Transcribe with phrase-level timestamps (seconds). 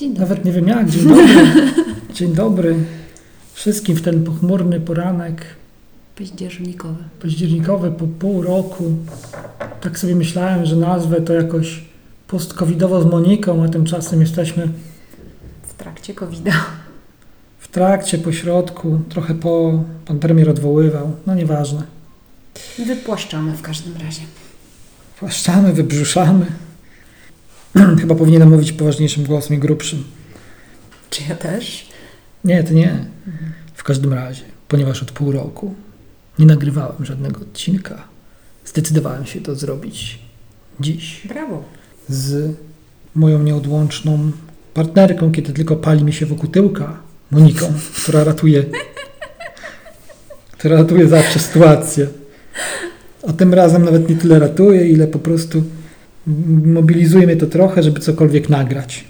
[0.00, 0.28] Dzień dobry.
[0.28, 0.90] Nawet nie wiem jak.
[0.90, 1.26] Dzień dobry.
[2.14, 2.76] Dzień dobry.
[3.52, 5.44] Wszystkim w ten pochmurny poranek
[6.18, 7.04] Październikowy.
[7.22, 8.84] październikowy po pół roku.
[9.80, 11.84] Tak sobie myślałem, że nazwę to jakoś
[12.28, 14.68] post-covidowo z Moniką, a tymczasem jesteśmy
[15.62, 16.44] W trakcie covid
[17.58, 19.84] w trakcie, po środku, trochę po.
[20.06, 21.10] Pan premier odwoływał.
[21.26, 21.82] No nieważne.
[22.86, 24.22] Wypłaszczamy w każdym razie.
[25.18, 26.46] Płaszczamy, wybrzuszamy.
[28.00, 30.04] Chyba powinienem mówić poważniejszym głosem i grubszym.
[31.10, 31.88] Czy ja też?
[32.44, 33.04] Nie, to nie.
[33.74, 35.74] W każdym razie, ponieważ od pół roku
[36.38, 38.04] nie nagrywałem żadnego odcinka,
[38.64, 40.18] zdecydowałem się to zrobić
[40.80, 41.64] dziś Brawo.
[42.08, 42.56] z
[43.14, 44.30] moją nieodłączną
[44.74, 46.96] partnerką, kiedy tylko pali mi się wokół tyłka,
[47.30, 48.64] Moniką, która ratuje,
[50.52, 52.06] która ratuje zawsze sytuację.
[53.28, 55.62] A tym razem nawet nie tyle ratuje, ile po prostu
[56.26, 59.04] mobilizuje mnie to trochę, żeby cokolwiek nagrać.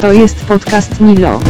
[0.00, 1.40] To jest podcast Nilo.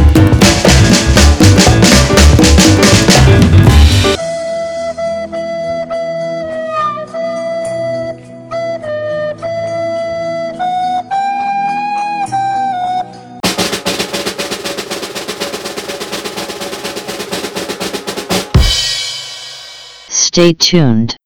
[20.32, 21.16] Stay tuned.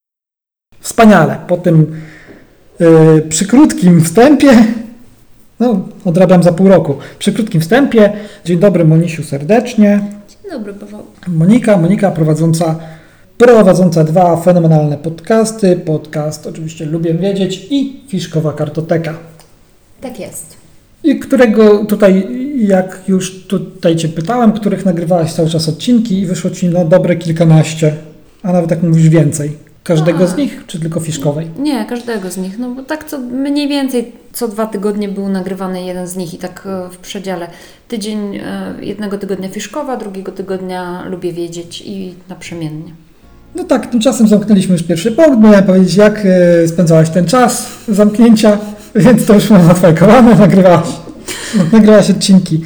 [0.80, 1.38] Wspaniale.
[1.48, 2.00] Po tym
[2.80, 4.64] yy, przy krótkim wstępie,
[5.60, 8.12] no odrabiam za pół roku, przy krótkim wstępie,
[8.44, 10.00] dzień dobry Monisiu serdecznie.
[10.28, 11.02] Dzień dobry, Paweł.
[11.28, 12.78] Monika, Monika prowadząca,
[13.38, 19.14] prowadząca dwa fenomenalne podcasty, podcast oczywiście Lubię Wiedzieć i Fiszkowa Kartoteka.
[20.00, 20.56] Tak jest.
[21.04, 26.50] I którego tutaj, jak już tutaj Cię pytałem, których nagrywałaś cały czas odcinki i wyszło
[26.50, 27.96] Ci no dobre kilkanaście,
[28.46, 29.56] a nawet jak mówisz więcej.
[29.84, 30.26] Każdego A.
[30.26, 31.50] z nich, czy tylko Fiszkowej?
[31.58, 32.58] Nie, każdego z nich.
[32.58, 36.38] No bo tak co mniej więcej co dwa tygodnie był nagrywany jeden z nich i
[36.38, 37.46] tak e, w przedziale.
[37.88, 42.92] Tydzień e, jednego tygodnia Fiszkowa, drugiego tygodnia Lubię Wiedzieć i naprzemiennie.
[43.54, 45.40] No tak, tymczasem zamknęliśmy już pierwszy punkt.
[45.40, 48.58] Miałem powiedzieć, jak e, spędzałaś ten czas zamknięcia,
[48.94, 50.88] więc to już mam zafajkowane, nagrywałaś,
[51.72, 52.64] nagrywałaś odcinki.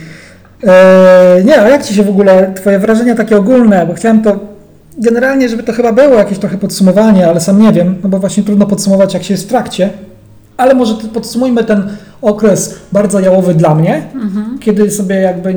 [0.64, 4.49] E, nie, a jak Ci się w ogóle, Twoje wrażenia takie ogólne, bo chciałem to
[4.98, 8.42] generalnie, żeby to chyba było jakieś trochę podsumowanie, ale sam nie wiem, no bo właśnie
[8.42, 9.90] trudno podsumować, jak się jest w trakcie.
[10.56, 11.88] Ale może podsumujmy ten
[12.22, 14.02] okres bardzo jałowy dla mnie,
[14.60, 15.54] kiedy sobie jakby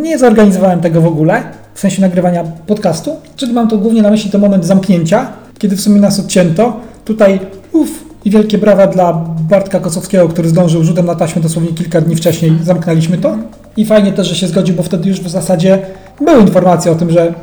[0.00, 1.42] nie zorganizowałem tego w ogóle,
[1.74, 5.80] w sensie nagrywania podcastu, czyli mam tu głównie na myśli ten moment zamknięcia, kiedy w
[5.80, 6.80] sumie nas odcięto.
[7.04, 7.40] Tutaj
[7.72, 9.12] uff i wielkie brawa dla
[9.50, 13.36] Bartka Kosowskiego, który zdążył rzutem na taśmę dosłownie kilka dni wcześniej, zamknęliśmy to.
[13.76, 15.78] I fajnie też, że się zgodził, bo wtedy już w zasadzie
[16.20, 17.34] były informacje o tym, że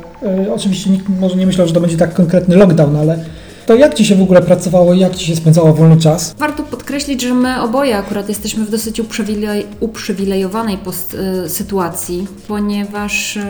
[0.54, 3.24] oczywiście nikt może nie myślał, że to będzie tak konkretny lockdown, ale
[3.66, 6.34] to jak Ci się w ogóle pracowało i jak Ci się spędzało wolny czas?
[6.38, 13.36] Warto podkreślić, że my oboje akurat jesteśmy w dosyć uprzywilej, uprzywilejowanej post, y, sytuacji, ponieważ
[13.36, 13.42] y,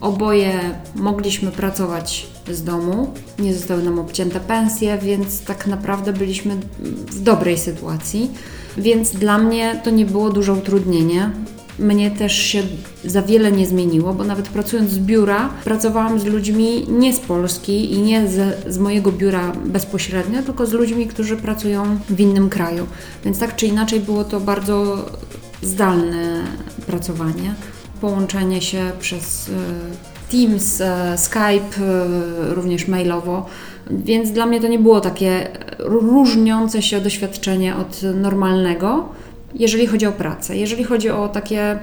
[0.00, 0.52] oboje
[0.94, 6.54] mogliśmy pracować z domu, nie zostały nam obcięte pensje, więc tak naprawdę byliśmy
[7.10, 8.30] w dobrej sytuacji.
[8.78, 11.30] Więc dla mnie to nie było duże utrudnienie.
[11.78, 12.62] Mnie też się
[13.04, 17.92] za wiele nie zmieniło, bo nawet pracując z biura, pracowałam z ludźmi nie z Polski
[17.92, 22.86] i nie z, z mojego biura bezpośrednio, tylko z ludźmi, którzy pracują w innym kraju.
[23.24, 25.04] Więc tak czy inaczej było to bardzo
[25.62, 26.44] zdalne
[26.86, 27.54] pracowanie,
[28.00, 29.52] połączenie się przez e,
[30.32, 33.46] Teams, e, Skype, e, również mailowo.
[33.90, 35.48] Więc dla mnie to nie było takie
[35.78, 39.08] różniące się doświadczenie od normalnego
[39.54, 40.56] jeżeli chodzi o pracę.
[40.56, 41.78] Jeżeli chodzi o takie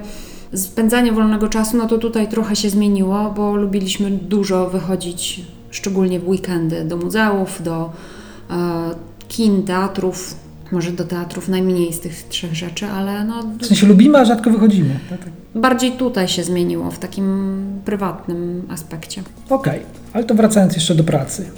[0.54, 6.28] spędzanie wolnego czasu, no to tutaj trochę się zmieniło, bo lubiliśmy dużo wychodzić, szczególnie w
[6.28, 7.92] weekendy, do muzeów, do
[8.50, 8.54] e,
[9.28, 10.34] kin, teatrów.
[10.72, 14.50] Może do teatrów najmniej z tych trzech rzeczy, ale no, W sensie lubimy, a rzadko
[14.50, 14.98] wychodzimy.
[15.10, 15.28] Tak, tak.
[15.54, 19.22] bardziej tutaj się zmieniło w takim prywatnym aspekcie.
[19.50, 19.80] Okej,
[20.12, 21.50] ale to wracając jeszcze do pracy,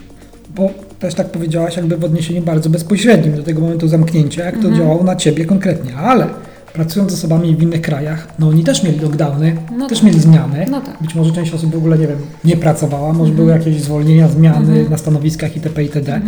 [0.55, 4.71] bo też tak powiedziałaś jakby w odniesieniu bardzo bezpośrednim do tego momentu zamknięcia, jak to
[4.71, 6.27] działało na Ciebie konkretnie, ale
[6.73, 10.07] pracując z osobami w innych krajach, no oni też mieli lockdowny, No też tak.
[10.07, 10.67] mieli zmiany.
[10.71, 11.03] No tak.
[11.03, 14.91] Być może część osób w ogóle, nie wiem, nie pracowała, może były jakieś zwolnienia, zmiany
[14.91, 15.83] na stanowiskach itp.
[15.83, 16.21] itd.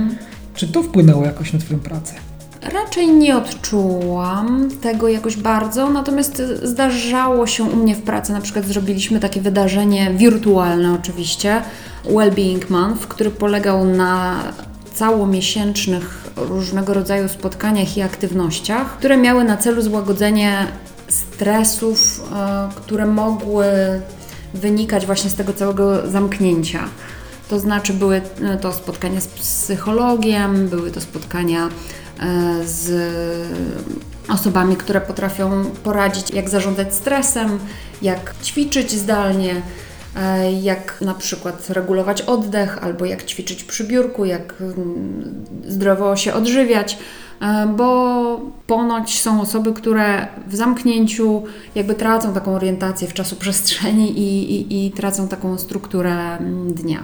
[0.55, 2.15] Czy to wpłynęło jakoś na Twoją pracę?
[2.73, 8.65] Raczej nie odczułam tego jakoś bardzo, natomiast zdarzało się u mnie w pracy, na przykład
[8.65, 11.63] zrobiliśmy takie wydarzenie wirtualne oczywiście,
[12.09, 14.43] Wellbeing Month, który polegał na
[14.95, 20.67] całomiesięcznych różnego rodzaju spotkaniach i aktywnościach, które miały na celu złagodzenie
[21.09, 23.67] stresów, e, które mogły
[24.55, 26.85] wynikać właśnie z tego całego zamknięcia.
[27.49, 31.71] To znaczy były e, to spotkania z psychologiem, były to spotkania e,
[32.65, 32.91] z
[34.29, 37.59] osobami, które potrafią poradzić, jak zarządzać stresem,
[38.03, 39.63] jak ćwiczyć zdalnie,
[40.63, 46.99] jak na przykład regulować oddech, albo jak ćwiczyć przy biurku, jak mm, zdrowo się odżywiać,
[47.41, 51.43] e, bo ponoć są osoby, które w zamknięciu
[51.75, 57.03] jakby tracą taką orientację w czasu przestrzeni i, i, i tracą taką strukturę mm, dnia.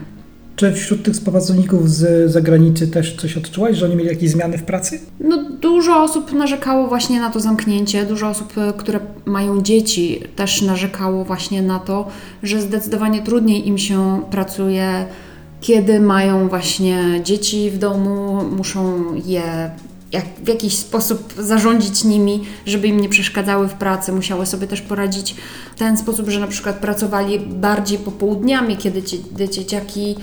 [0.56, 4.62] Czy wśród tych współpracowników z zagranicy też coś odczułaś, że oni mieli jakieś zmiany w
[4.62, 5.01] pracy?
[5.21, 8.06] No, dużo osób narzekało właśnie na to zamknięcie.
[8.06, 12.09] Dużo osób, e, które mają dzieci, też narzekało właśnie na to,
[12.43, 15.06] że zdecydowanie trudniej im się pracuje,
[15.61, 19.71] kiedy mają właśnie dzieci w domu, muszą je
[20.15, 24.12] jak, w jakiś sposób zarządzić nimi, żeby im nie przeszkadzały w pracy.
[24.12, 25.35] Musiały sobie też poradzić
[25.77, 29.17] w ten sposób, że na przykład pracowali bardziej popołudniami, kiedy cie,
[29.49, 30.17] dzieciaki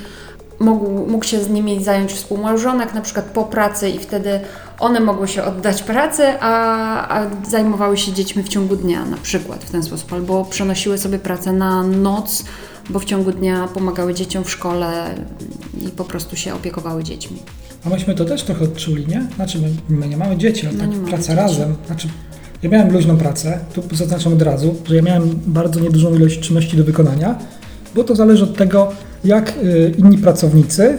[0.61, 4.39] mógł, mógł się z nimi zająć współmałżonek, na przykład po pracy i wtedy
[4.79, 9.63] one mogły się oddać pracy, a, a zajmowały się dziećmi w ciągu dnia na przykład
[9.63, 12.43] w ten sposób, albo przenosiły sobie pracę na noc,
[12.89, 15.15] bo w ciągu dnia pomagały dzieciom w szkole
[15.85, 17.37] i po prostu się opiekowały dziećmi.
[17.85, 19.27] A myśmy to też trochę odczuli, nie?
[19.35, 21.35] Znaczy, my, my nie mamy dzieci, ale No tak praca dzieci.
[21.35, 21.75] razem.
[21.85, 22.07] Znaczy,
[22.63, 26.77] ja miałem luźną pracę, tu zaznaczam od razu, że ja miałem bardzo niedużą ilość czynności
[26.77, 27.35] do wykonania,
[27.95, 28.91] bo to zależy od tego,
[29.23, 30.97] jak y, inni pracownicy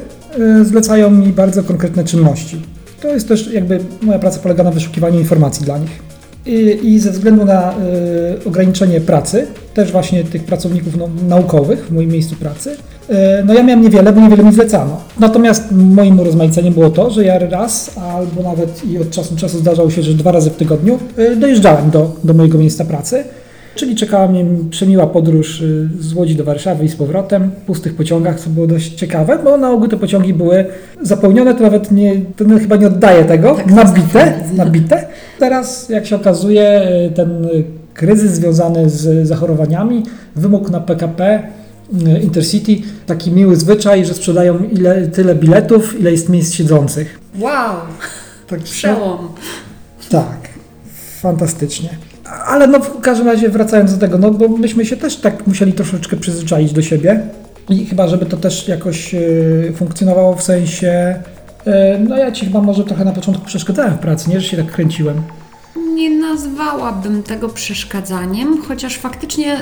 [0.60, 2.62] y, zlecają mi bardzo konkretne czynności.
[3.02, 6.12] To jest też jakby moja praca polega na wyszukiwaniu informacji dla nich.
[6.46, 11.92] I, i ze względu na y, ograniczenie pracy, też właśnie tych pracowników no, naukowych w
[11.92, 12.76] moim miejscu pracy,
[13.44, 15.00] no ja miałem niewiele, bo niewiele mi zlecano.
[15.20, 19.58] Natomiast moim urozmaiceniem było to, że ja raz albo nawet i od czasu do czasu
[19.58, 20.98] zdarzało się, że dwa razy w tygodniu
[21.36, 23.24] dojeżdżałem do, do mojego miejsca pracy.
[23.74, 27.94] Czyli czekała mnie przemiła podróż y, z Łodzi do Warszawy i z powrotem w pustych
[27.94, 30.64] pociągach, co było dość ciekawe, bo na ogół te pociągi były
[31.02, 35.06] zapełnione, to nawet nie, to chyba nie oddaje tego, Tak, nabite, nabite.
[35.38, 37.48] Teraz, jak się okazuje, y, ten
[37.94, 40.02] kryzys związany z zachorowaniami
[40.36, 41.42] wymógł na PKP
[42.06, 42.76] y, Intercity
[43.06, 47.18] taki miły zwyczaj, że sprzedają ile, tyle biletów, ile jest miejsc siedzących.
[47.40, 47.76] Wow,
[48.48, 49.18] Tak, przełom.
[50.10, 50.48] tak,
[51.20, 51.88] fantastycznie.
[52.46, 55.72] Ale no w każdym razie wracając do tego, no bo myśmy się też tak musieli
[55.72, 57.20] troszeczkę przyzwyczaić do siebie
[57.68, 59.18] i chyba, żeby to też jakoś e,
[59.76, 61.20] funkcjonowało w sensie,
[61.66, 64.56] e, no ja ci chyba może trochę na początku przeszkadzałem w pracy, nie, że się
[64.56, 65.22] tak kręciłem.
[65.94, 69.56] Nie nazwałabym tego przeszkadzaniem, chociaż faktycznie.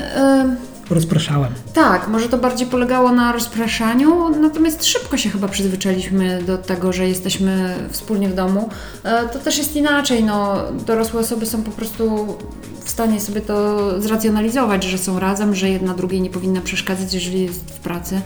[0.91, 1.53] Rozpraszałem.
[1.75, 7.09] Tak, może to bardziej polegało na rozpraszaniu, natomiast szybko się chyba przyzwyczailiśmy do tego, że
[7.09, 8.69] jesteśmy wspólnie w domu.
[9.05, 10.57] E, To też jest inaczej, no,
[10.87, 12.27] dorosłe osoby są po prostu
[12.85, 17.43] w stanie sobie to zracjonalizować, że są razem, że jedna drugiej nie powinna przeszkadzać, jeżeli
[17.43, 18.21] jest w pracy.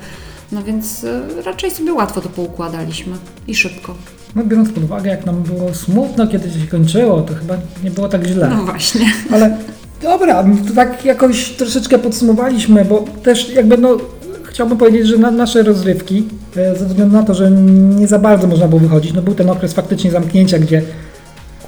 [0.53, 3.17] No więc e, raczej sobie łatwo to poukładaliśmy
[3.49, 3.95] i szybko.
[4.35, 8.09] No biorąc pod uwagę, jak nam było smutno, kiedy się kończyło, to chyba nie było
[8.09, 8.49] tak źle.
[8.49, 9.13] No właśnie.
[9.33, 9.59] Ale
[10.05, 13.97] dobra, to tak jakoś troszeczkę podsumowaliśmy, bo też jakby no
[14.45, 18.47] chciałbym powiedzieć, że na nasze rozrywki, e, ze względu na to, że nie za bardzo
[18.47, 20.83] można było wychodzić, no był ten okres faktycznie zamknięcia, gdzie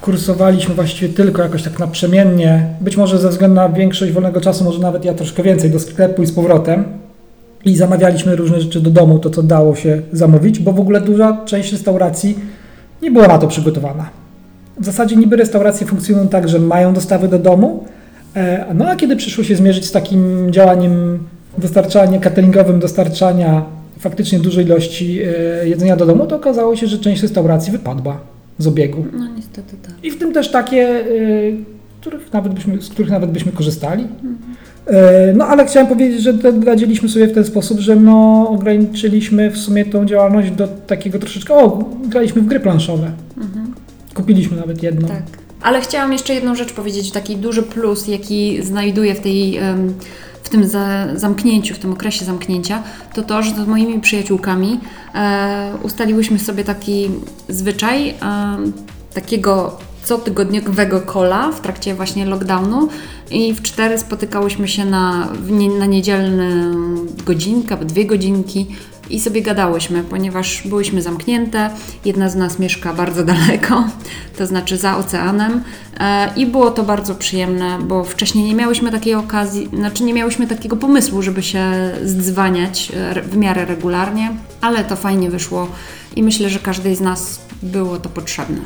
[0.00, 4.78] kursowaliśmy właściwie tylko jakoś tak naprzemiennie, być może ze względu na większość wolnego czasu, może
[4.78, 6.84] nawet ja troszkę więcej, do sklepu i z powrotem.
[7.64, 11.44] I zamawialiśmy różne rzeczy do domu, to co dało się zamówić, bo w ogóle duża
[11.44, 12.38] część restauracji
[13.02, 14.10] nie była na to przygotowana.
[14.80, 17.84] W zasadzie niby restauracje funkcjonują tak, że mają dostawy do domu,
[18.74, 21.18] no a kiedy przyszło się zmierzyć z takim działaniem
[21.58, 23.64] dostarczania, cateringowym dostarczania
[23.98, 28.20] faktycznie dużej ilości e, jedzenia do domu, to okazało się, że część restauracji wypadła
[28.58, 29.04] z obiegu.
[29.12, 29.94] No niestety tak.
[30.02, 31.56] I w tym też takie, y,
[32.00, 34.04] których nawet byśmy, z których nawet byśmy korzystali.
[34.04, 36.34] Y, No ale chciałem powiedzieć, że
[36.66, 41.54] radziliśmy sobie w ten sposób, że no, ograniczyliśmy w sumie tą działalność do takiego troszeczkę,
[41.54, 43.10] o, graliśmy w gry planszowe.
[44.14, 45.08] Kupiliśmy nawet jedną.
[45.08, 45.45] Tak.
[45.62, 49.60] Ale chciałam jeszcze jedną rzecz powiedzieć, taki duży plus, jaki znajduję w tej.
[50.42, 52.82] W tym za, zamknięciu, w tym okresie zamknięcia,
[53.14, 54.80] to to, że z moimi przyjaciółkami
[55.14, 57.10] e, ustaliłyśmy sobie taki
[57.48, 58.72] zwyczaj em,
[59.14, 62.88] takiego cotygodniowego kola w trakcie właśnie lockdownu
[63.30, 65.28] i w cztery spotykałyśmy się na,
[65.78, 66.44] na niedzielną
[67.26, 68.66] godzinkę, dwie godzinki
[69.10, 71.70] i sobie gadałyśmy, ponieważ byłyśmy zamknięte.
[72.04, 73.84] Jedna z nas mieszka bardzo daleko,
[74.38, 75.62] to znaczy za oceanem,
[76.00, 80.46] e, i było to bardzo przyjemne, bo wcześniej nie miałyśmy takiej okazji, znaczy nie miałyśmy
[80.46, 85.68] takiego pomysłu, żeby się zdzwaniać e, w miarę regularnie, ale to fajnie wyszło
[86.16, 88.58] i myślę, że każdej z nas było to potrzebne.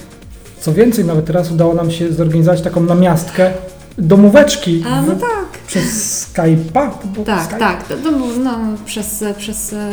[0.60, 3.50] Co więcej, nawet teraz udało nam się zorganizować taką namiastkę
[3.98, 5.49] domóweczki A, no tak.
[5.70, 6.90] Przez Skype'a?
[7.26, 7.58] Tak, Skype?
[7.58, 7.88] tak.
[7.88, 9.90] To, to był no, przez, przez e,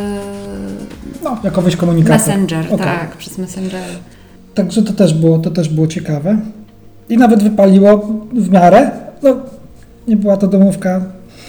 [1.24, 2.34] No, jakoś komunikacja.
[2.38, 2.86] Messenger, Okej.
[2.86, 3.82] tak, przez Messenger.
[4.56, 6.38] Także to też, było, to też było ciekawe.
[7.10, 8.92] I nawet wypaliło w miarę.
[9.24, 9.36] No,
[10.08, 11.02] nie była to domówka.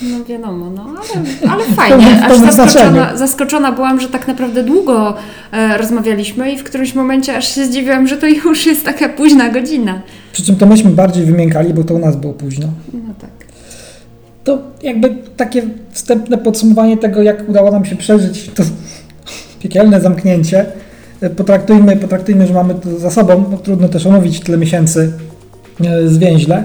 [0.02, 2.24] No wiadomo, no ale, ale fajnie.
[2.24, 5.14] Aż zaskoczona, zaskoczona byłam, że tak naprawdę długo
[5.52, 9.48] e, rozmawialiśmy i w którymś momencie aż się zdziwiłam, że to już jest taka późna
[9.48, 10.02] godzina.
[10.32, 12.66] Przy czym to myśmy bardziej wymiękali, bo to u nas było późno.
[12.92, 13.30] No tak.
[14.48, 18.62] To jakby takie wstępne podsumowanie tego, jak udało nam się przeżyć to
[19.62, 20.66] piekielne zamknięcie.
[21.20, 23.44] E, Potraktujmy, potraktujmy, że mamy to za sobą.
[23.50, 25.12] No, trudno też omówić tyle miesięcy
[25.84, 26.64] e, zwięźle.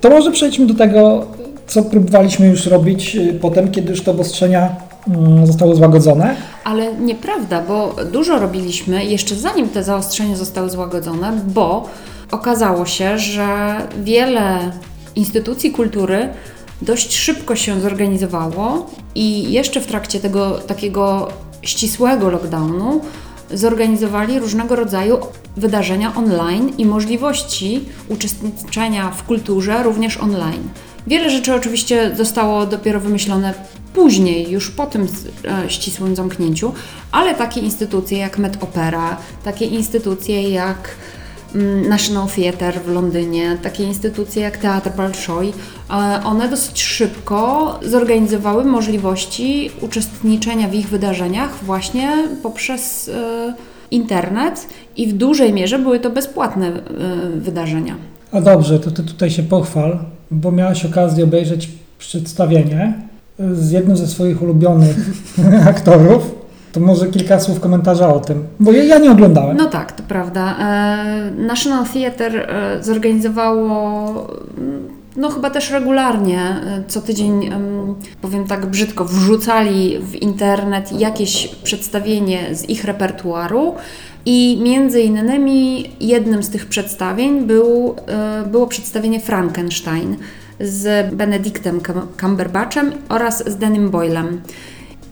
[0.00, 1.26] To może przejdźmy do tego,
[1.66, 4.76] co próbowaliśmy już robić e, potem, kiedy już te obostrzenia
[5.08, 6.36] mm, zostały złagodzone.
[6.64, 11.88] Ale nieprawda, bo dużo robiliśmy jeszcze zanim te zaostrzenia zostały złagodzone, bo
[12.30, 13.46] okazało się, że
[14.04, 14.58] wiele
[15.16, 16.28] instytucji kultury
[16.82, 21.28] dość szybko się zorganizowało i jeszcze w trakcie tego takiego
[21.62, 23.00] ścisłego lockdownu
[23.50, 25.18] zorganizowali różnego rodzaju
[25.56, 30.68] wydarzenia online i możliwości uczestniczenia w kulturze również online.
[31.06, 33.54] Wiele rzeczy oczywiście zostało dopiero wymyślone
[33.94, 35.08] później, już po tym
[35.44, 36.72] e, ścisłym zamknięciu,
[37.12, 40.90] ale takie instytucje jak Met Opera, takie instytucje jak
[41.88, 45.52] National Theatre w Londynie, takie instytucje jak Teatr Bolshoi,
[45.90, 53.54] e, one dosyć szybko zorganizowały możliwości uczestniczenia w ich wydarzeniach właśnie poprzez e,
[53.90, 56.80] internet i w dużej mierze były to bezpłatne e,
[57.36, 57.96] wydarzenia.
[58.32, 59.98] A dobrze, to ty tutaj się pochwal,
[60.30, 62.94] bo miałaś okazję obejrzeć przedstawienie
[63.52, 64.96] z jednym ze swoich ulubionych
[65.72, 66.37] aktorów.
[66.72, 69.56] To może kilka słów komentarza o tym, bo ja, nie oglądałem.
[69.56, 70.56] No tak, to prawda.
[70.58, 72.48] E, National Theatre
[72.80, 74.26] zorganizowało
[75.18, 81.48] no chyba też regularnie, e, co tydzień, em, powiem tak brzydko, wrzucali w internet jakieś
[81.48, 83.74] przedstawienie z ich repertuaru
[84.26, 90.16] i między innymi jednym z tych przedstawień był, e, było przedstawienie Frankenstein
[90.60, 94.40] z Benedictem Cum- Cumberbatchem oraz z Denim Boylem.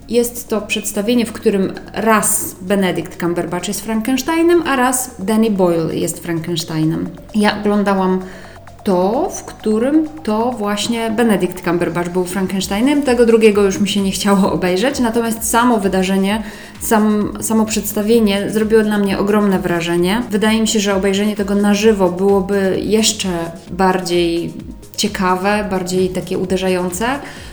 [0.09, 6.23] Jest to przedstawienie, w którym raz Benedict Cumberbatch jest Frankensteinem, a raz Danny Boyle jest
[6.23, 7.09] Frankensteinem.
[7.35, 8.21] Ja oglądałam
[8.87, 13.03] to, w którym to właśnie Benedict Cumberbatch był Frankensteinem.
[13.03, 16.43] Tego drugiego już mi się nie chciało obejrzeć, natomiast samo wydarzenie,
[16.81, 20.23] sam, samo przedstawienie zrobiło dla mnie ogromne wrażenie.
[20.31, 23.29] Wydaje mi się, że obejrzenie tego na żywo byłoby jeszcze
[23.71, 24.53] bardziej
[24.97, 27.07] ciekawe, bardziej takie uderzające.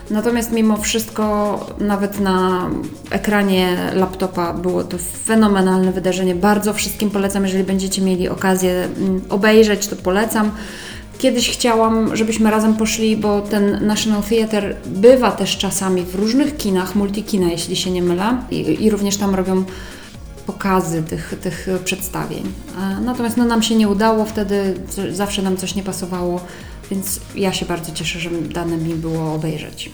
[0.10, 2.70] Natomiast mimo wszystko, nawet na
[3.10, 6.36] ekranie laptopa było to fenomenalne wydarzenie.
[6.36, 10.52] Bardzo wszystkim polecam, jeżeli będziecie mieli okazję mm, obejrzeć, to polecam.
[11.18, 16.96] Kiedyś chciałam, żebyśmy razem poszli, bo ten National Theatre bywa też czasami w różnych kinach,
[16.96, 19.64] multikina, jeśli się nie mylę, i, i również tam robią
[20.46, 22.44] pokazy tych, tych przedstawień.
[22.80, 24.74] E, Natomiast no, nam się nie udało, wtedy
[25.12, 26.40] zawsze nam coś nie pasowało,
[26.94, 29.92] więc ja się bardzo cieszę, że dane mi było obejrzeć.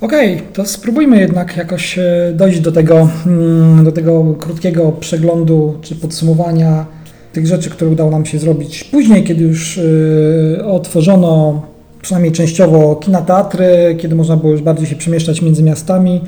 [0.00, 5.96] Okej, to spróbujmy jednak jakoś e, dojść do tego, mm, do tego krótkiego przeglądu czy
[5.96, 6.86] podsumowania
[7.32, 11.62] tych rzeczy, które udało nam się zrobić później, kiedy już e, otworzono
[12.02, 16.20] przynajmniej częściowo kina, teatry, kiedy można było już bardziej się przemieszczać między miastami,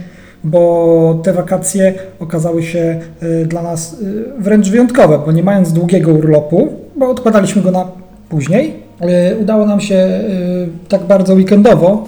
[0.44, 3.96] bo te wakacje okazały się e, dla nas
[4.38, 7.88] wręcz wyjątkowe, bo nie mając długiego urlopu, bo odkładaliśmy go na
[8.28, 8.83] później,
[9.40, 10.20] udało nam się e,
[10.88, 12.04] tak bardzo weekendowo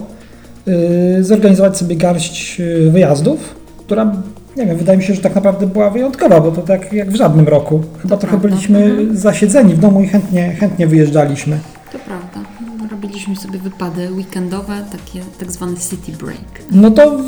[0.67, 4.11] y, zorganizować sobie garść wyjazdów, która,
[4.57, 7.15] nie wiem, wydaje mi się, że tak naprawdę była wyjątkowa, bo to tak jak w
[7.15, 7.81] żadnym roku.
[8.01, 8.49] Chyba trochę prawda.
[8.49, 9.17] byliśmy Mhm.
[9.17, 11.59] zasiedzeni w domu i chętnie, chętnie wyjeżdżaliśmy.
[11.91, 12.49] To prawda.
[12.91, 16.61] Robiliśmy sobie wypady weekendowe, takie tak zwany city break.
[16.71, 17.23] No to w,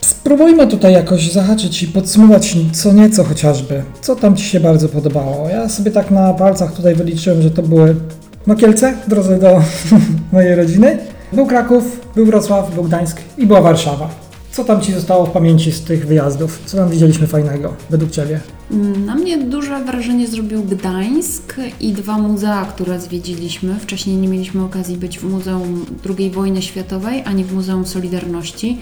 [0.00, 3.82] spróbujmy tutaj jakoś zahaczyć i podsumować co nieco chociażby.
[4.00, 5.48] Co tam Ci się bardzo podobało?
[5.48, 7.94] Ja sobie tak na palcach tutaj wyliczyłem, że to były
[8.48, 9.62] no Kielce w drodze do
[10.32, 10.98] mojej rodziny.
[11.32, 14.10] Był Kraków, był Wrocław, był Gdańsk i była Warszawa.
[14.52, 16.62] Co tam Ci zostało w pamięci z tych wyjazdów?
[16.66, 18.40] Co tam widzieliśmy fajnego według Ciebie?
[18.70, 23.74] Mm, Na mnie duże wrażenie zrobił Gdańsk i dwa muzea, które zwiedziliśmy.
[23.80, 25.86] Wcześniej nie mieliśmy okazji być w Muzeum
[26.18, 28.78] II wojny światowej ani w Muzeum Solidarności.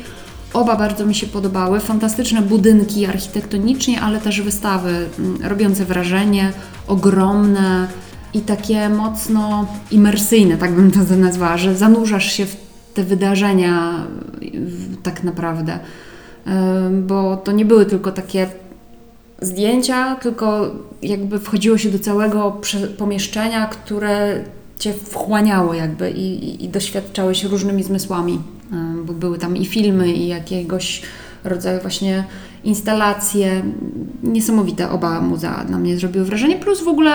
[0.52, 1.80] Oba bardzo mi się podobały.
[1.80, 6.52] Fantastyczne budynki architektonicznie, ale też wystawy mm, robiące wrażenie,
[6.86, 7.88] ogromne
[8.34, 12.56] i takie mocno imersyjne, tak bym to nazwała, że zanurzasz się w
[12.94, 14.06] te wydarzenia
[14.52, 15.78] w- tak naprawdę.
[16.46, 18.46] Ym, Bo to nie były tylko takie
[19.42, 20.70] zdjęcia, tylko
[21.02, 22.60] jakby wchodziło się do całego
[22.98, 24.40] pomieszczenia, które
[24.78, 26.68] cię wchłaniało jakby i, i, i
[27.44, 28.40] różnymi zmysłami,
[28.72, 31.02] e, bo były tam i filmy, i jakiegoś
[31.44, 32.24] rodzaju właśnie
[32.66, 33.62] instalacje.
[34.22, 37.10] Niesamowite oba muzea na mnie zrobiły wrażenie, plus w ogóle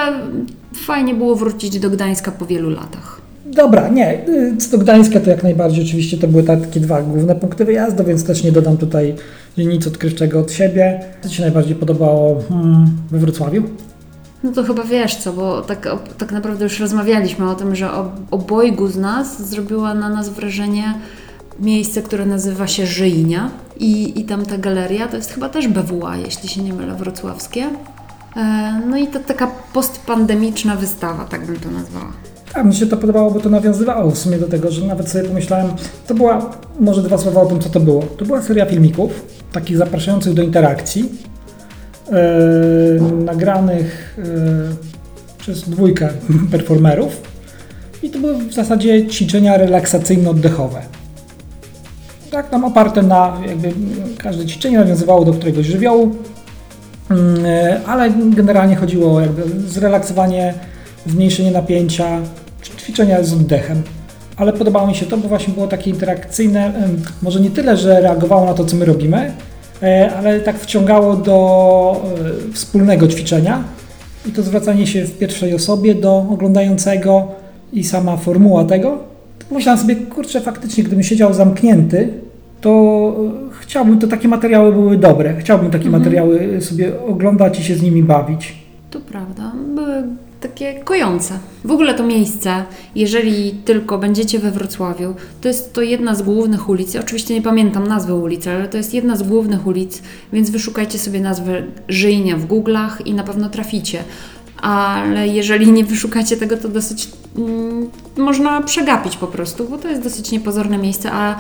[0.76, 3.22] fajnie było wrócić do Gdańska po wielu latach.
[3.46, 4.28] Dobra, nie.
[4.30, 8.04] y, Co do Gdańska, to jak najbardziej oczywiście to były takie dwa główne punkty wyjazdu,
[8.04, 9.16] więc też nie dodam tutaj
[9.58, 11.00] nic odkrywczego od siebie.
[11.22, 13.64] Co Ci się najbardziej podobało hmm, we Wrocławiu?
[14.44, 18.20] No to chyba wiesz co, bo tak, tak naprawdę już rozmawialiśmy o tym, że ob-
[18.32, 20.94] obojgu z nas zrobiła na nas wrażenie
[21.60, 26.18] miejsce, które nazywa się Żyjnia i, i tam ta galeria to jest chyba też BWA,
[26.18, 27.70] jeśli się nie mylę, wrocławskie.
[28.36, 32.12] E, No i to taka postpandemiczna wystawa, tak bym to nazwała.
[32.54, 35.24] A mi się to podobało, bo to nawiązywało w sumie do tego, że nawet sobie
[35.24, 35.68] pomyślałem,
[36.08, 38.04] to była, może dwa słowa o tym, co to było.
[38.04, 41.10] To była seria filmików, takich zapraszających do interakcji,
[42.12, 44.24] e, nagranych e,
[45.38, 46.10] przez dwójkę
[46.52, 47.22] performerów
[48.04, 50.82] i to były w zasadzie ćwiczenia relaksacyjno-oddechowe.
[52.32, 53.74] Tak, tam oparte na, jakby
[54.18, 56.16] każde ćwiczenie nawiązywało do któregoś żywiołu,
[57.12, 60.54] Mm, e, ale generalnie chodziło o jakby zrelaksowanie,
[61.06, 62.20] zmniejszenie napięcia,
[62.78, 63.84] ćwiczenia z oddechem.
[64.38, 66.74] Ale podobało mi się to, bo właśnie było takie interakcyjne,
[67.22, 69.32] może nie tyle, że reagowało na to, co my robimy,
[69.84, 72.02] e, ale tak wciągało do
[72.50, 73.64] e, wspólnego ćwiczenia
[74.26, 77.28] i to zwracanie się w pierwszej osobie do oglądającego
[77.74, 79.11] i sama formuła tego.
[79.52, 82.10] Myślałem sobie, kurczę, faktycznie, gdybym siedział zamknięty,
[82.62, 82.72] to
[83.50, 85.36] e, chciałbym, to takie materiały były dobre.
[85.40, 88.56] Chciałbym takie materiały sobie oglądać i się z nimi bawić.
[88.92, 90.04] To prawda, były
[90.42, 91.34] takie kojące.
[91.66, 92.64] W ogóle to miejsce,
[92.96, 96.96] jeżeli tylko będziecie we Wrocławiu, to jest to jedna z głównych ulic.
[96.96, 100.02] Oczywiście nie pamiętam nazwy ulicy, ale to jest jedna z głównych ulic,
[100.34, 104.04] więc wyszukajcie sobie nazwę Żyjnia w Google'ach i na pewno traficie.
[104.62, 110.02] Ale jeżeli nie wyszukacie tego, to dosyć mm, można przegapić po prostu, bo to jest
[110.02, 111.36] dosyć niepozorne miejsce, a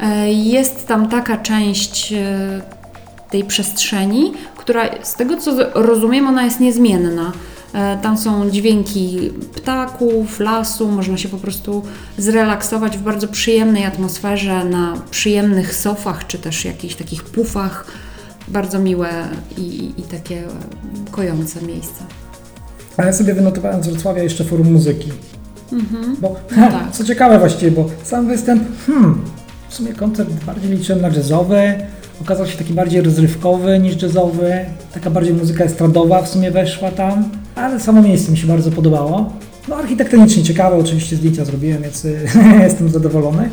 [0.00, 2.60] e, jest tam taka część e,
[3.30, 7.32] tej przestrzeni, która z tego co rozumiem, ona jest niezmienna.
[7.72, 11.82] E, Tam są dźwięki ptaków, lasu, można się po prostu
[12.18, 17.86] zrelaksować w bardzo przyjemnej atmosferze, na przyjemnych sofach czy też jakichś takich pufach.
[18.48, 19.28] Bardzo miłe
[19.58, 20.42] i, i takie
[21.10, 22.19] kojące miejsce.
[23.00, 25.12] A ja sobie wynotowałem z Wrocławia jeszcze forum muzyki.
[26.20, 26.90] Bo, No tak.
[26.92, 29.20] co ciekawe właściwie, bo sam występ, hmm,
[29.68, 31.74] w sumie koncert bardziej liczyłem na jazzowy,
[32.22, 34.52] okazał się taki bardziej rozrywkowy niż jazzowy,
[34.94, 39.32] taka bardziej muzyka estradowa w sumie weszła tam, ale samo miejsce mi się bardzo podobało.
[39.68, 42.06] No architektonicznie ciekawe, oczywiście zdjęcia zrobiłem, więc
[42.62, 43.50] jestem zadowolony.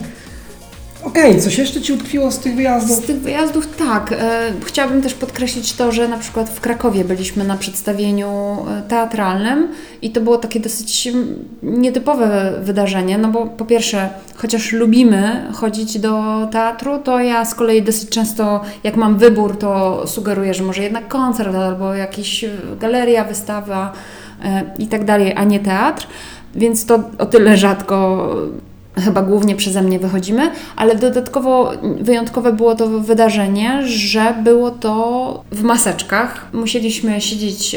[1.17, 3.05] Okej, coś jeszcze Ci utkwiło z tych Z wyjazdów?
[3.05, 4.11] tych wyjazdów tak.
[4.11, 9.67] E, chciałabym też podkreślić to, że na przykład w Krakowie byliśmy na przedstawieniu e, teatralnym
[10.01, 15.99] i to było takie dosyć mm, nietypowe wydarzenie, no bo po pierwsze, chociaż lubimy chodzić
[15.99, 20.83] do teatru, to ja z kolei dosyć często, jak mam wybór, to sugeruję, że może
[20.83, 22.49] jednak koncert albo jakiś e,
[22.79, 23.93] galeria, wystawa
[24.79, 26.07] i tak dalej, a nie teatr.
[26.55, 28.27] Więc to o tyle rzadko
[29.05, 35.63] chyba głównie przeze mnie wychodzimy, ale dodatkowo wyjątkowe było to wydarzenie, że było to w
[35.63, 36.47] maseczkach.
[36.53, 37.75] Musieliśmy siedzieć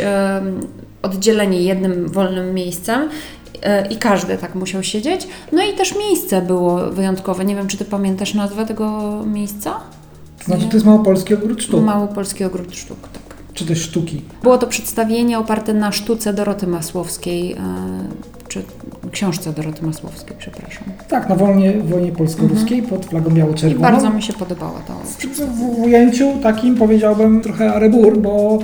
[1.03, 3.09] oddzieleni jednym wolnym miejscem
[3.63, 5.29] e, i każdy tak musiał siedzieć.
[5.53, 7.45] No i też miejsce było wyjątkowe.
[7.45, 9.81] Nie wiem, czy ty pamiętasz nazwę tego miejsca?
[10.39, 13.23] To znaczy, to jest Małopolski Ogród Sztuk, Małopolski Ogród Sztuk, tak.
[13.55, 14.23] czy też sztuki.
[14.43, 17.57] Było to przedstawienie oparte na sztuce Doroty Masłowskiej, e,
[18.51, 18.63] czy
[19.13, 20.85] książce Doroty Masłowskiej, przepraszam.
[21.09, 23.83] Tak, na wojnie, wojnie polsko-ruskiej pod flagą biało-czerwoną.
[23.83, 28.59] bardzo mi się podobała to W, w ujęciu takim powiedziałbym trochę arebur, bo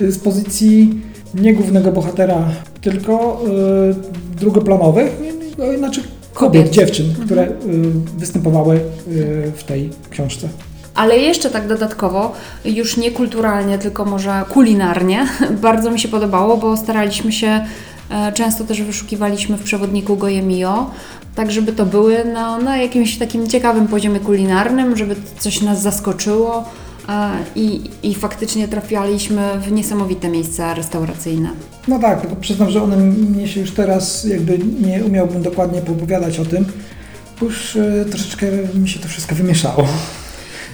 [0.00, 1.00] y, z pozycji
[1.34, 2.44] nie głównego bohatera,
[2.80, 3.42] tylko
[4.34, 5.20] y, drugoplanowych,
[5.74, 6.02] y, znaczy
[6.34, 6.70] kobiet, Kobiet.
[6.74, 7.50] dziewczyn, które y,
[8.18, 10.48] występowały y, w tej książce.
[10.94, 12.32] Ale jeszcze tak dodatkowo,
[12.64, 15.26] już nie kulturalnie, tylko może kulinarnie,
[15.62, 17.64] bardzo mi się podobało, bo staraliśmy się,
[18.34, 20.90] często też wyszukiwaliśmy w przewodniku Goje Mio,
[21.34, 26.64] tak żeby to były no, na jakimś takim ciekawym poziomie kulinarnym, żeby coś nas zaskoczyło
[27.08, 31.50] e, i, i faktycznie trafialiśmy w niesamowite miejsca restauracyjne.
[31.88, 36.38] No tak, tylko przyznam, że one mnie się już teraz jakby nie umiałbym dokładnie poopowiadać
[36.38, 36.64] o tym,
[37.40, 39.88] bo już y, troszeczkę mi się to wszystko wymieszało.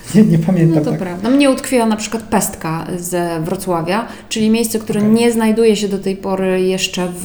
[0.14, 0.79] Nie, nie pamiętam.
[0.79, 1.01] No to tak.
[1.01, 1.31] prawda.
[1.31, 5.12] Mnie utkwiła na przykład Pestka ze Wrocławia, czyli miejsce, które Okej.
[5.12, 7.25] nie znajduje się do tej pory jeszcze w,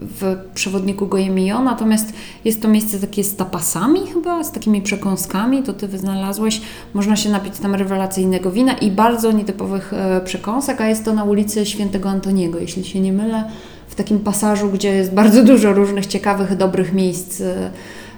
[0.00, 2.12] w przewodniku Gojemio, natomiast
[2.44, 6.60] jest to miejsce takie z tapasami chyba, z takimi przekąskami, to Ty wynalazłeś.
[6.94, 11.24] Można się napić tam rewelacyjnego wina i bardzo nietypowych e, przekąsek, a jest to na
[11.24, 13.44] ulicy Świętego Antoniego, jeśli się nie mylę,
[13.88, 17.70] w takim pasażu, gdzie jest bardzo dużo różnych ciekawych, dobrych miejsc e,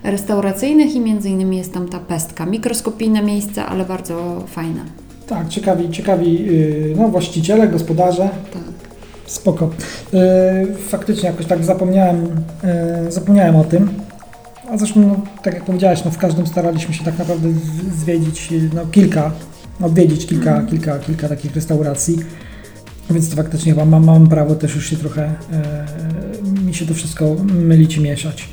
[0.05, 2.47] restauracyjnych i między innymi jest tam ta pestka.
[2.47, 4.81] Mikroskopijne miejsce, ale bardzo fajne.
[5.27, 8.29] Tak, ciekawi, ciekawi yy, no, właściciele, gospodarze.
[8.53, 8.63] Tak.
[9.27, 9.71] Spoko.
[10.13, 10.21] Yy,
[10.89, 12.27] faktycznie jakoś tak zapomniałem,
[13.05, 13.89] yy, zapomniałem o tym.
[14.71, 17.49] A zresztą, no, tak jak powiedziałeś, no, w każdym staraliśmy się tak naprawdę
[17.99, 19.31] zwiedzić no, kilka,
[19.83, 20.67] odwiedzić kilka, Mhm.
[20.69, 22.19] kilka, kilka takich restauracji.
[23.11, 25.33] Więc to faktycznie chyba mam, mam prawo też już się trochę,
[26.45, 28.49] yy, mi się to wszystko mylić i mieszać.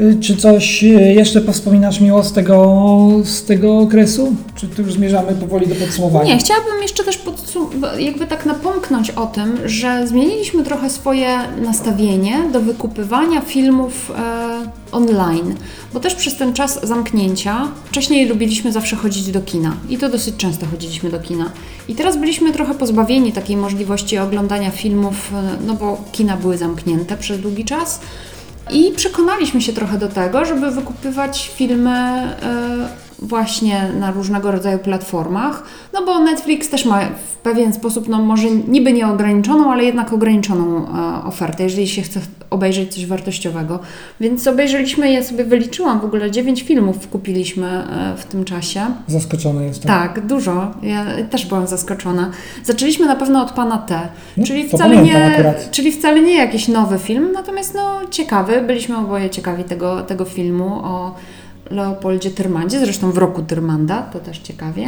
[0.00, 4.36] Yy, Czy coś yy, jeszcze powspominasz miło z tego, z tego okresu?
[4.54, 6.34] Czy tu już zmierzamy powoli do podsumowania?
[6.34, 7.20] Nie, chciałabym jeszcze też
[7.98, 15.54] jakby tak napomknąć o tym, że zmieniliśmy trochę swoje nastawienie do wykupywania filmów e, online,
[15.92, 20.36] bo też przez ten czas zamknięcia wcześniej lubiliśmy zawsze chodzić do kina i to dosyć
[20.36, 21.50] często chodziliśmy do kina.
[21.88, 27.16] I teraz byliśmy trochę pozbawieni takiej możliwości oglądania filmów, e, no bo kina były zamknięte
[27.16, 28.00] przez długi czas.
[28.72, 35.62] I przekonaliśmy się trochę do tego, żeby wykupywać filmy e, właśnie na różnego rodzaju platformach,
[35.92, 40.86] no bo Netflix też ma w pewien sposób, no może niby nieograniczoną, ale jednak ograniczoną
[40.86, 43.78] e, ofertę, jeżeli się chce obejrzeć coś wartościowego.
[44.20, 48.80] Więc obejrzeliśmy, ja sobie wyliczyłam w ogóle, 9 filmów kupiliśmy e, w tym czasie.
[49.06, 49.88] Zaskoczony jestem.
[49.88, 50.74] Tak, dużo.
[50.82, 52.30] Ja też byłam zaskoczona.
[52.64, 56.98] Zaczęliśmy na pewno od Pana T, No, czyli wcale, nie, czyli wcale nie jakiś nowy
[56.98, 58.62] film, natomiast no ciekawy.
[58.62, 61.14] Byliśmy oboje ciekawi tego, tego filmu o
[61.70, 64.86] Leopoldzie Tyrmandzie, zresztą w roku Tyrmanda, to też ciekawie.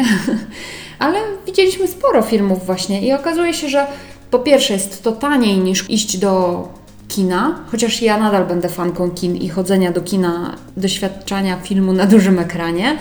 [0.98, 3.86] Ale widzieliśmy sporo filmów właśnie i okazuje się, że
[4.30, 6.68] po pierwsze jest to taniej niż iść do
[7.14, 12.38] kina, chociaż ja nadal będę fanką kin i chodzenia do kina, doświadczania filmu na dużym
[12.38, 12.98] ekranie,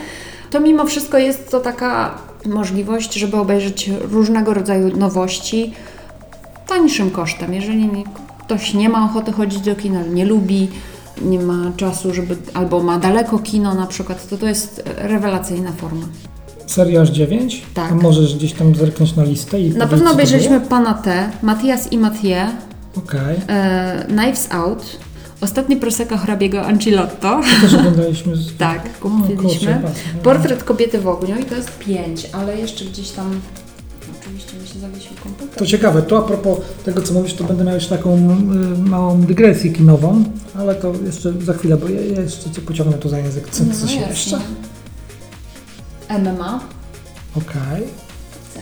[0.50, 5.74] to mimo wszystko jest to taka możliwość, żeby obejrzeć różnego rodzaju nowości
[6.68, 7.54] tańszym kosztem.
[7.54, 7.90] Jeżeli
[8.40, 10.68] ktoś nie ma ochoty chodzić do kina, nie lubi,
[11.22, 16.06] nie ma czasu, żeby, albo ma daleko kino na przykład, to to jest rewelacyjna forma.
[16.68, 17.62] Seria aż 9?
[17.74, 17.92] Tak.
[17.92, 21.92] A możesz gdzieś tam zerknąć na listę i Na pewno to obejrzeliśmy Pana T, Matias
[21.92, 22.48] i Mathieu,
[22.98, 23.38] Okej.
[23.48, 24.98] e, Knives Out,
[25.42, 27.42] Ostatni proseka hrabiego Ancilotto.
[27.56, 28.36] To też oglądaliśmy.
[28.36, 28.54] Z...
[28.58, 29.82] Tak, kupiliśmy.
[29.84, 29.90] no.
[30.24, 33.42] Portret kobiety w ogniu i to jest pięć, ale jeszcze gdzieś tam.
[34.22, 35.56] Oczywiście mi się zawiesił komputer.
[35.58, 39.22] To ciekawe, to a propos tego, co mówisz, to będę miał jeszcze taką y, małą
[39.22, 40.24] dygresję kinową,
[40.58, 43.50] ale to jeszcze za chwilę, bo ja, ja jeszcze Cię pociągnę tu za język.
[43.50, 44.40] Co, co się No, jeszcze?
[46.10, 46.60] MMA,
[47.38, 47.84] Okej,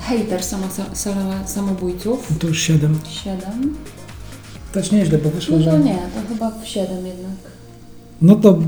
[0.02, 3.00] Hater samo, sala samobójców, no to już 7.
[3.24, 3.76] 7.
[4.74, 5.80] Też nieźle, bo wyszło, No to że...
[5.80, 7.52] nie, to chyba w 7 jednak.
[8.22, 8.60] No to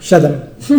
[0.00, 0.32] 7,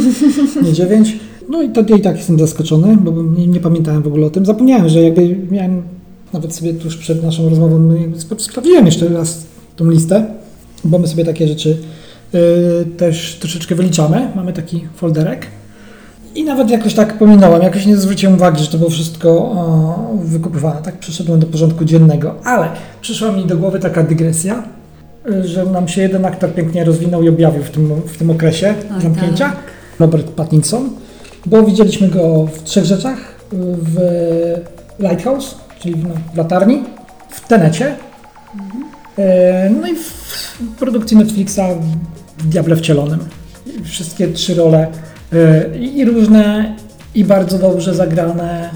[0.64, 1.18] nie 9.
[1.50, 4.30] No i to ja i tak jestem zaskoczony, bo nie, nie pamiętałem w ogóle o
[4.30, 4.46] tym.
[4.46, 5.84] Zapomniałem, że jakby miałem,
[6.34, 10.26] nawet sobie tuż przed naszą rozmową no sprawdziłem jeszcze raz tą listę,
[10.84, 11.78] bo my sobie takie rzeczy
[12.36, 14.32] y, też troszeczkę wyliczamy.
[14.36, 15.48] Mamy taki folderek.
[16.38, 20.82] I nawet jakoś tak pominąłem, jakoś nie zwróciłem uwagi, że to było wszystko o, wykupywane.
[20.82, 22.68] Tak przeszedłem do porządku dziennego, ale
[23.02, 24.64] przyszła mi do głowy taka dygresja,
[25.42, 29.02] że nam się jeden aktor pięknie rozwinął i objawił w tym, w tym okresie Oj,
[29.02, 29.46] zamknięcia.
[29.46, 29.58] tak.
[30.00, 30.90] Robert Pattinson,
[31.46, 33.18] bo widzieliśmy go w trzech rzeczach.
[33.78, 34.00] W
[35.00, 36.84] Lighthouse, czyli w, no, w latarni,
[37.30, 37.96] w Tenecie,
[39.18, 40.38] e, no i w
[40.80, 41.60] produkcji Netflixa
[42.38, 43.20] w Diable Wcielonym.
[43.84, 44.88] Wszystkie trzy role
[45.80, 46.76] i i różne,
[47.16, 48.70] i bardzo dobrze zagrane.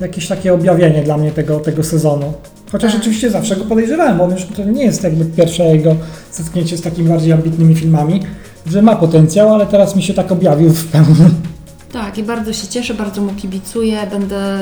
[0.00, 2.32] Jakieś takie objawienie dla mnie tego, tego sezonu.
[2.72, 3.00] Chociaż Tak.
[3.00, 5.96] oczywiście zawsze go podejrzewałem, bo już to nie jest jakby pierwsze jego
[6.32, 8.20] zetknięcie z takimi bardziej ambitnymi filmami,
[8.66, 11.30] że ma potencjał, ale teraz mi się tak objawił w pełni.
[11.92, 13.98] Tak, i bardzo się cieszę, bardzo mu kibicuję.
[14.10, 14.58] Będę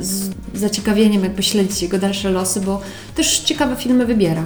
[0.00, 2.80] z zaciekawieniem jakby śledzić jego dalsze losy, bo
[3.14, 4.42] też ciekawe filmy wybiera.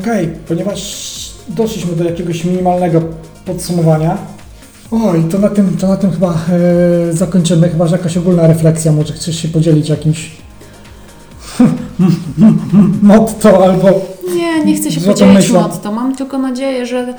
[0.00, 0.96] Okej, ponieważ
[1.48, 3.02] doszliśmy do jakiegoś minimalnego
[3.44, 4.18] podsumowania.
[4.90, 6.34] Oj, to na tym, to na tym chyba
[7.08, 10.30] e, zakończymy, chyba że jakaś ogólna refleksja, może chcesz się podzielić jakimś
[13.02, 13.88] motto albo
[14.36, 15.60] Nie, nie chcę się podzielić myślą.
[15.60, 15.92] motto.
[15.92, 17.14] Mam tylko nadzieję, że,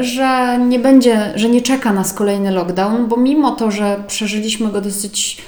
[0.00, 4.80] że nie będzie, że nie czeka nas kolejny lockdown, bo mimo to, że przeżyliśmy go
[4.80, 5.38] dosyć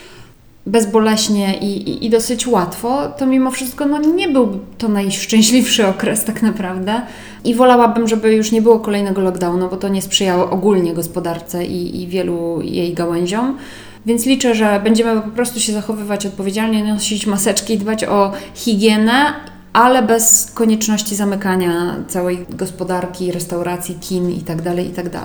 [0.67, 6.25] bezboleśnie i, i, i dosyć łatwo, to mimo wszystko no, nie był to najszczęśliwszy okres
[6.25, 7.03] tak naprawdę.
[7.45, 12.03] I wolałabym, żeby już nie było kolejnego lockdownu, bo to nie sprzyjało ogólnie gospodarce i,
[12.03, 13.59] i wielu jej gałęziom.
[14.07, 19.33] Więc liczę, że będziemy po prostu się zachowywać odpowiedzialnie, nosić maseczki, dbać o higienę,
[19.73, 25.21] ale bez konieczności zamykania całej gospodarki, restauracji, kin itd., itd.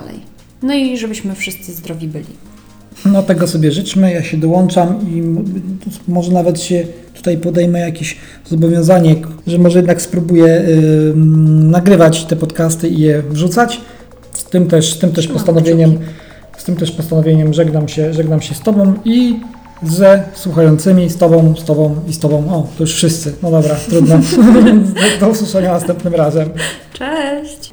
[0.62, 2.49] No i żebyśmy wszyscy zdrowi byli.
[3.04, 5.22] No tego sobie życzmy, ja się dołączam i
[6.08, 6.84] może nawet się
[7.14, 8.16] tutaj podejmę jakieś
[8.48, 11.12] zobowiązanie, że może jednak spróbuję y,
[11.70, 13.80] nagrywać te podcasty i je wrzucać.
[14.32, 15.98] Z tym też, z tym też Trzymam postanowieniem,
[16.58, 19.40] z tym też postanowieniem żegnam się, żegnam się z Tobą i
[19.82, 22.36] ze słuchającymi, z Tobą, z Tobą i z Tobą.
[22.54, 23.32] O, to już wszyscy.
[23.42, 24.20] No dobra, trudno.
[25.20, 26.50] do usłyszenia następnym razem.
[26.92, 27.69] Cześć!